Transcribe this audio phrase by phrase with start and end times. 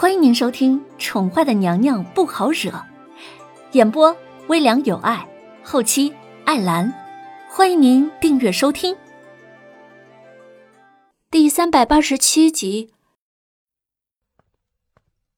[0.00, 2.70] 欢迎您收听《宠坏的娘娘不好惹》，
[3.72, 5.28] 演播微凉有爱，
[5.64, 6.14] 后期
[6.46, 6.94] 艾兰。
[7.50, 8.96] 欢迎您订阅收听。
[11.32, 12.94] 第三百八十七集，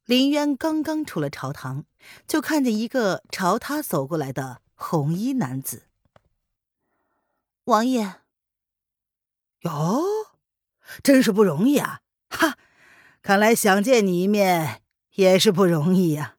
[0.05, 1.87] 林渊刚刚出了朝堂，
[2.27, 5.85] 就看见一个朝他走过来的红衣男子。
[7.65, 8.17] 王爷，
[9.61, 10.03] 哟，
[11.03, 12.03] 真是不容易啊！
[12.29, 12.59] 哈。
[13.23, 14.81] 看来想见你一面
[15.15, 16.37] 也是不容易呀。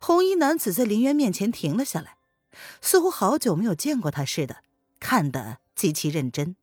[0.00, 2.16] 红衣男子在林渊面前停了下来，
[2.80, 4.58] 似乎好久没有见过他似的，
[5.00, 6.56] 看得极其认真。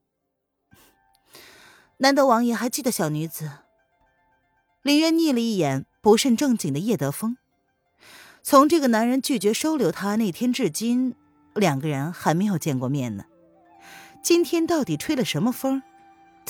[1.98, 3.52] 难得王爷还记得小女子？
[4.84, 7.38] 林渊睨了一眼不甚正经的叶德风，
[8.44, 11.16] 从这个男人拒绝收留他那天至今，
[11.56, 13.26] 两个人还没有见过面呢。
[14.22, 15.82] 今天到底吹了什么风？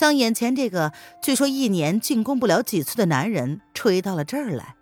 [0.00, 4.74] 将眼前这个据说一年进宫不了几次的男人吹到了这儿来，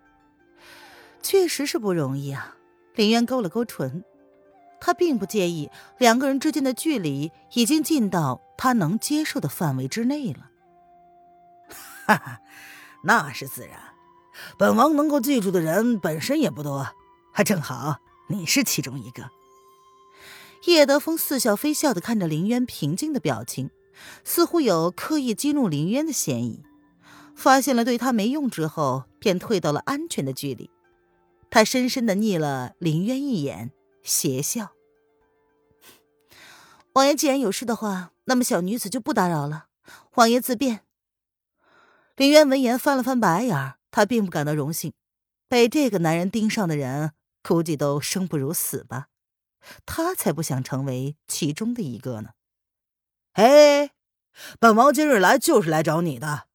[1.21, 2.55] 确实是不容易啊。
[2.95, 4.05] 林渊勾了勾唇，
[4.79, 10.49] 他并不介意两个人之间的距离已经近到他能接受的范围之内了。
[12.05, 12.39] 哈哈，
[13.03, 13.77] 那是自然。
[14.57, 16.87] 本王能够记住的人本身也不多，
[17.33, 17.97] 还正好
[18.29, 19.29] 你是其中一个。
[20.67, 23.69] 叶德风似笑非笑的看着林渊平静的表情。
[24.23, 26.63] 似乎有刻意激怒林渊的嫌疑，
[27.35, 30.69] 发现了对他没用之后，便退到了安全的距离。
[31.49, 33.71] 他深深的睨了林渊一眼，
[34.03, 34.71] 邪笑
[36.93, 39.67] ：“王爷既然有事的话，那么小女子就不打扰了。
[40.15, 40.81] 王爷自便。”
[42.15, 44.93] 林渊闻言翻了翻白眼，他并不感到荣幸，
[45.47, 49.07] 被这个男人盯上的人，估计都生不如死吧。
[49.85, 52.31] 他才不想成为其中的一个呢。
[53.33, 53.78] 哎，
[54.59, 56.47] 本王今日来就是来找你的。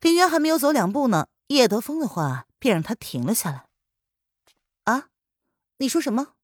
[0.00, 3.66] 林渊还没有走两步呢，叶德风的话便让他停了下来。
[4.84, 5.08] 啊，
[5.78, 6.34] 你说什么？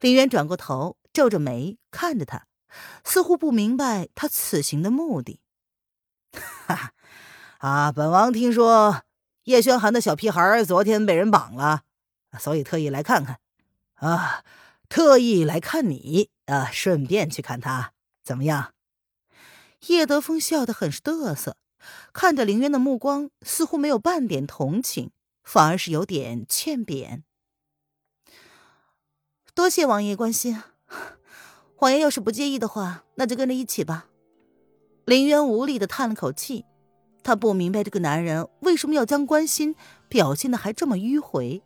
[0.00, 2.46] 林渊转过头，皱着眉看着他，
[3.04, 5.40] 似乎不明白他此行的目的。
[6.66, 6.92] 哈哈，
[7.58, 9.02] 啊，本王听说
[9.44, 11.82] 叶轩寒的小屁孩昨天被人绑了，
[12.38, 13.38] 所以特意来看看。
[13.94, 14.44] 啊，
[14.88, 17.92] 特意来看你啊，顺便去看他。
[18.22, 18.72] 怎么样？
[19.86, 21.56] 叶德风笑得很是得瑟，
[22.12, 25.10] 看着林渊的目光似乎没有半点同情，
[25.42, 27.24] 反而是有点欠扁。
[29.54, 30.62] 多谢王爷关心，
[31.80, 34.06] 王爷要是不介意的话，那就跟着一起吧。
[35.06, 36.66] 林渊无力的叹了口气，
[37.22, 39.74] 他不明白这个男人为什么要将关心
[40.08, 41.62] 表现的还这么迂回。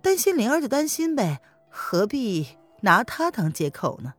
[0.00, 4.14] 担心灵儿就担心呗，何必拿他当借口呢？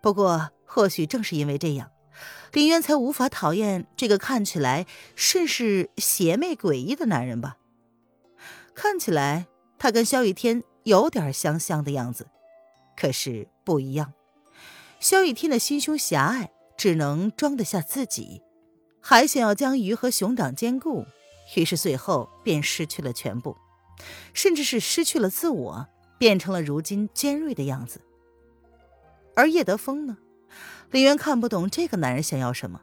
[0.00, 0.50] 不过。
[0.70, 1.90] 或许正是因为这样，
[2.52, 7.58] 林渊才无法讨厌这个看起来甚是邪魅诡异的男人吧？
[8.74, 9.46] 看起来
[9.78, 12.28] 他跟萧雨天有点相像的样子，
[12.96, 14.12] 可是不一样。
[14.98, 18.42] 萧雨天的心胸狭隘，只能装得下自己，
[19.00, 21.04] 还想要将鱼和熊掌兼顾，
[21.56, 23.56] 于是最后便失去了全部，
[24.32, 25.86] 甚至是失去了自我，
[26.18, 28.00] 变成了如今尖锐的样子。
[29.36, 30.18] 而叶德风呢？
[30.90, 32.82] 李渊看不懂这个男人想要什么。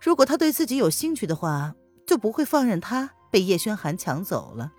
[0.00, 1.74] 如果他对自己有兴趣的话，
[2.06, 4.72] 就不会放任他被叶轩寒抢走了。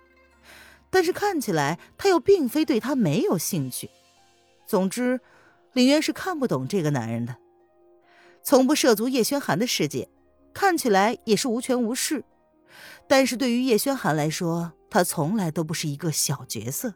[0.90, 3.88] 但是看起来他又并非对他没有兴趣。
[4.66, 5.20] 总之，
[5.72, 7.36] 李渊是看不懂这个男人的。
[8.42, 10.08] 从不涉足叶轩寒的世界，
[10.52, 12.24] 看起来也是无权无势。
[13.06, 16.94] 但是对于叶轩寒来说，他从来都不是一个小角色。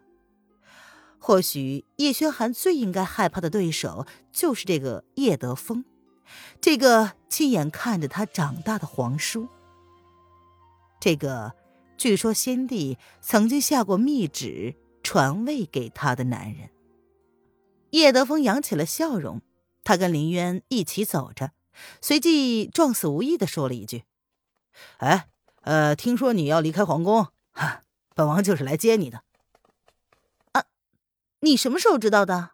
[1.19, 5.84] 或许叶轩寒最应该害怕的对手就是这个叶德风，
[6.60, 9.49] 这个亲眼看着他长大的皇叔，
[11.00, 11.55] 这个
[11.97, 16.71] 据说先帝曾经下过密旨传位给他的男人。
[17.91, 19.41] 叶德风扬起了笑容，
[19.82, 21.53] 他跟林渊一起走着，
[22.00, 24.05] 随即撞死无意的说了一句
[24.99, 25.29] ：“哎，
[25.62, 27.82] 呃，听说你要离开皇宫，哈，
[28.14, 29.23] 本王就是来接你的。”
[31.41, 32.53] 你什么时候知道的？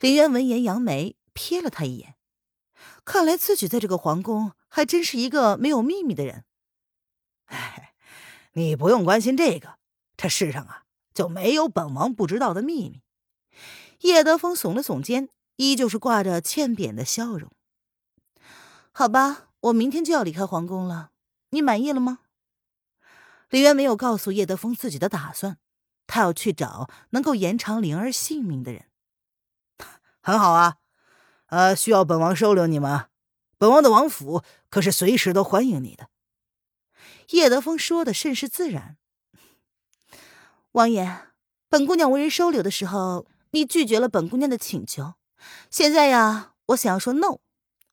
[0.00, 2.16] 林渊闻言扬眉，瞥了他一眼。
[3.04, 6.44] 看来自己在这个皇宫还真是一个没有秘密的人。
[7.46, 7.94] 哎，
[8.52, 9.78] 你不用关心这个，
[10.16, 13.02] 这世上啊就没有本王不知道的秘密。
[14.00, 17.50] 叶德风耸了耸肩，依旧是挂着欠扁的笑容。
[18.92, 21.10] 好吧，我明天就要离开皇宫了，
[21.50, 22.20] 你满意了吗？
[23.48, 25.58] 林渊没有告诉叶德风自己的打算。
[26.06, 28.86] 他要去找能够延长灵儿性命的人，
[30.22, 30.76] 很好啊。
[31.46, 33.08] 呃，需要本王收留你吗？
[33.58, 36.08] 本王的王府可是随时都欢迎你的。
[37.30, 38.96] 叶德风说的甚是自然。
[40.72, 41.28] 王爷，
[41.68, 45.14] 本姑娘为人收留的时候，你拒绝了本姑娘的请求。
[45.70, 47.38] 现在呀，我想要说 no，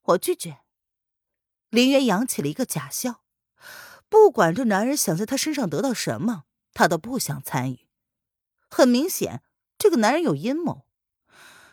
[0.02, 0.58] 我拒绝。
[1.69, 3.22] 林渊扬起了一个假笑，
[4.10, 7.88] 不管这男人想在他身上得到什么，他都不想参与。
[8.71, 9.44] 很明显，
[9.77, 10.85] 这个男人有阴谋，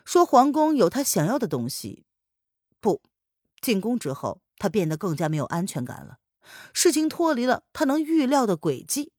[0.04, 2.04] 说皇宫有他想要的东西。
[2.80, 3.00] 不，
[3.60, 6.18] 进宫之后，他变得更加没有安全感了。
[6.72, 9.12] 事情脱离了他能预料的轨迹，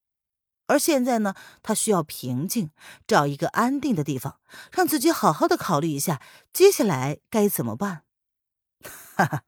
[0.67, 1.33] 而现在呢，
[1.63, 2.71] 他需要平静，
[3.07, 4.39] 找一个安定的地方，
[4.71, 6.21] 让自己好好的考虑一下
[6.51, 8.03] 接下来该怎么办。
[9.15, 9.43] 哈哈，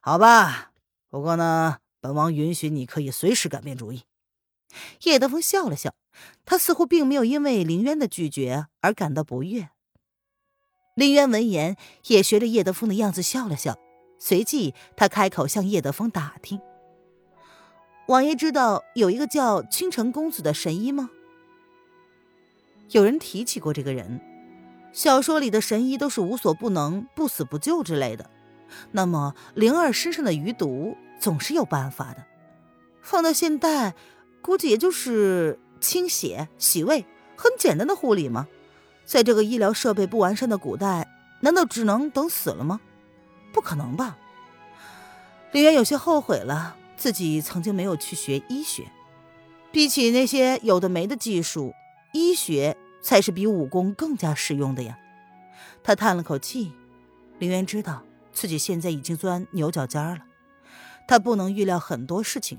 [0.00, 0.72] 好吧，
[1.08, 4.04] 不过呢，本王允许你可以随时改变主意。
[5.02, 5.94] 叶德风笑了笑，
[6.44, 9.70] 他似乎并没有因为林渊的拒绝而感到不悦。
[10.94, 11.76] 林渊闻言，
[12.06, 13.76] 也学着叶德风的样子笑了笑。
[14.18, 16.58] 随即，他开口向叶德风打听
[18.08, 21.10] ：“王爷知道有一个叫倾城公子的神医吗？”
[22.92, 24.20] 有人提起过这个人。
[24.92, 28.30] 小说里的神医都是无所不能、不死不救之类的。
[28.92, 32.24] 那么，灵儿身上的余毒总是有办法的。
[33.02, 33.94] 放到现代，
[34.40, 37.04] 估计也就是清血、洗胃，
[37.36, 38.46] 很简单的护理吗。
[39.04, 41.08] 在这个医疗设备不完善的古代，
[41.40, 42.80] 难道只能等死了吗？
[43.52, 44.18] 不可能吧！
[45.52, 48.84] 林渊有些后悔了，自己曾经没有去学医学。
[49.70, 51.72] 比起那些有的没的技术，
[52.12, 54.98] 医学才是比武功更加实用的呀。
[55.82, 56.72] 他叹了口气，
[57.38, 58.02] 林渊知道
[58.32, 60.18] 自己现在已经钻牛角尖了。
[61.06, 62.58] 他不能预料很多事情，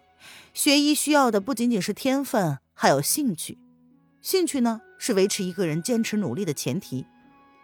[0.53, 3.57] 学医需要的不仅仅是天分，还有兴趣。
[4.21, 4.81] 兴趣呢？
[4.99, 7.05] 是维持一个人坚持努力的前提。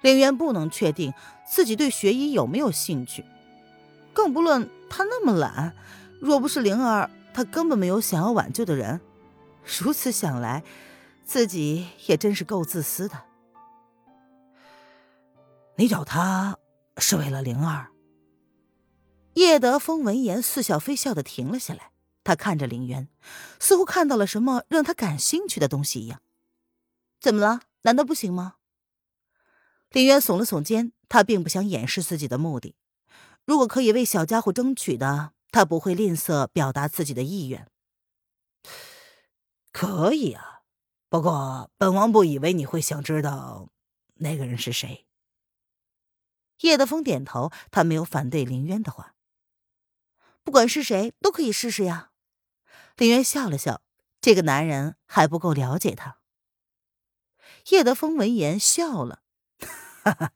[0.02, 1.14] 林渊不能确定
[1.50, 3.24] 自己对学医有没有兴趣，
[4.12, 5.76] 更不论他那么懒。
[6.20, 9.00] 若不是灵儿，他根本没有想要挽救的人。
[9.80, 10.64] 如此想来，
[11.24, 13.22] 自己也真是够自私的。
[15.78, 16.58] 你找他
[16.98, 17.88] 是为了灵儿？
[19.36, 21.93] 叶德风闻言似笑非笑的停了下来，
[22.24, 23.10] 他看着林渊，
[23.60, 26.22] 似乎看到了什么让他感兴趣的东西一样。
[27.20, 27.62] 怎么了？
[27.82, 28.56] 难道不行吗？
[29.90, 32.76] 林渊耸了耸肩，他并不想掩饰自己的目的。
[33.46, 37.68] 如果可以为小家伙争取的，他不会吝啬表达自己的意愿。
[39.72, 40.62] 可以啊，
[41.10, 43.70] 不过本王不以为你会想知道
[44.16, 45.06] 那个人是谁。
[46.62, 49.14] 叶德风点头，他没有反对林渊的话。
[50.44, 52.12] 不管是谁，都可以试试呀。
[52.96, 53.82] 林渊笑了笑，
[54.22, 56.18] 这个男人还不够了解他。
[57.70, 59.24] 叶德风闻言笑了，
[60.04, 60.32] 哈哈，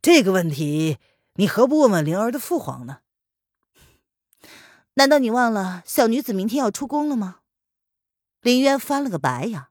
[0.00, 0.98] 这个问题
[1.34, 3.00] 你何不问问灵儿的父皇呢？
[4.94, 7.40] 难道你忘了小女子明天要出宫了吗？
[8.40, 9.66] 林渊翻了个白眼。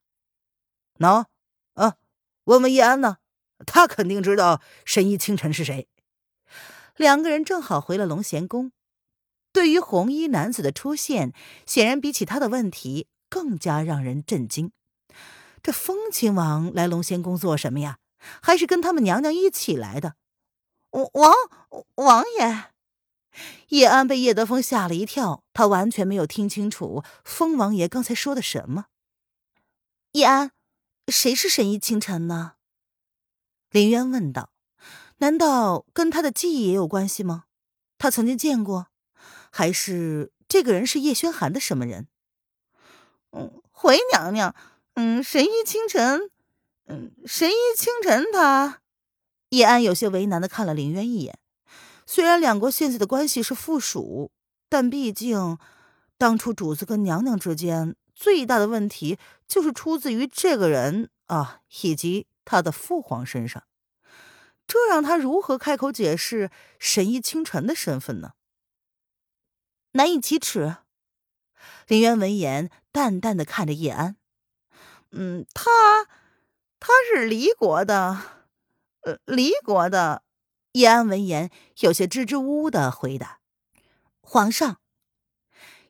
[1.00, 1.25] 喏，
[1.74, 1.98] 啊，
[2.45, 3.18] 问问叶安呢？
[3.65, 5.89] 他肯定知道神医清晨是谁。
[6.95, 8.71] 两个人正好回了龙贤宫。
[9.57, 11.33] 对于红衣男子的出现，
[11.65, 14.71] 显然比起他的问题更加让人震惊。
[15.63, 17.98] 这风亲王来龙仙宫做什么呀？
[18.39, 20.13] 还是跟他们娘娘一起来的？
[20.92, 21.33] 王
[21.95, 22.65] 王爷，
[23.69, 28.85] 叶安被叶德风吓了一跳，他完全没有听清楚风王爷刚才说的什么。
[30.11, 30.52] 叶安，
[31.07, 32.54] 谁是神医清晨呢？
[33.71, 34.52] 林渊问道。
[35.18, 37.45] 难道跟他的记忆也有关系吗？
[37.97, 38.90] 他曾经见过，
[39.57, 42.07] 还是这个人是叶轩寒的什么人？
[43.31, 44.54] 嗯，回娘娘。
[44.94, 46.30] 嗯，神医清晨，
[46.85, 48.81] 嗯，神医清晨，他
[49.49, 51.40] 叶安有些为难的看了林渊一眼。
[52.06, 54.30] 虽然两国现在的关系是附属，
[54.69, 55.57] 但毕竟
[56.19, 63.64] 当初主子跟娘娘之间最大的问题就是出自于这个人啊，以及他的父皇身上。
[64.68, 68.33] 这让他如何开口解释神医清晨的身份呢？
[69.97, 70.77] 难以启齿。
[71.87, 74.16] 林渊闻言，淡淡的看着叶安。
[75.09, 76.06] 嗯，他
[76.80, 78.21] 他是离国的，
[79.01, 80.23] 呃，离国的。
[80.73, 81.49] 叶安闻言，
[81.80, 83.39] 有些支支吾吾的回答
[84.21, 84.80] ：“皇上。”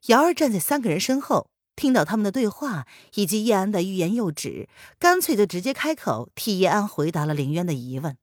[0.07, 8.17] 瑶儿站在三个人身后，听到他们的对话以及叶安的欲言又止，干脆就直接开口替叶安回答了林渊的疑问。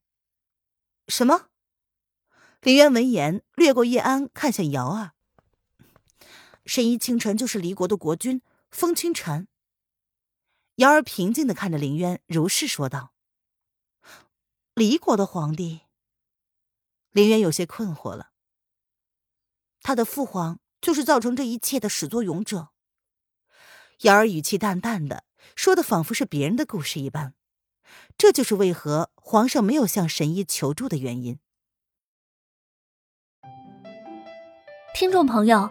[1.09, 1.49] 什么？
[2.63, 5.11] 林渊闻言，掠过叶安，看向瑶儿
[6.67, 8.41] ：“神医清晨就是离国的国君
[8.71, 9.49] 风清晨。
[10.77, 13.13] 瑶儿平静的看着林渊如是说道。
[14.75, 15.83] 离国的皇帝？
[17.11, 18.31] 林渊有些困惑了。
[19.83, 22.71] 他的父皇就是造成这一切的始作俑者。
[24.01, 27.35] 瑶儿语气淡淡的说的仿佛是别人的故事一般
[28.19, 31.39] 这就是为何皇上没有向神医求助的原因。
[34.95, 35.71] 听众朋友